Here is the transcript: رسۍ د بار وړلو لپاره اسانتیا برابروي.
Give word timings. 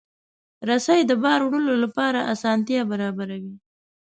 رسۍ 0.69 0.99
د 1.07 1.11
بار 1.23 1.39
وړلو 1.43 1.75
لپاره 1.83 2.27
اسانتیا 2.33 2.81
برابروي. 2.91 3.55